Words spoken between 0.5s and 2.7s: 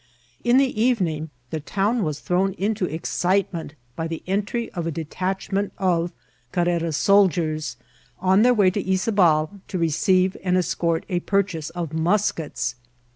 the evening the town was thrown